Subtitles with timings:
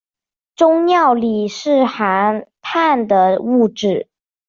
[0.55, 4.07] 终尿里面是含氮的物质。